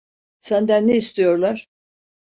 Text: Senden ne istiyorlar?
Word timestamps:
Senden 0.39 0.87
ne 0.87 0.95
istiyorlar? 0.97 1.67